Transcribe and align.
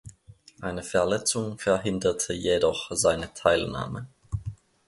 Eine 0.61 0.81
Verletzung 0.81 1.59
verhinderte 1.59 2.33
jedoch 2.33 2.89
seine 2.89 3.31
Teilnahme. 3.35 4.07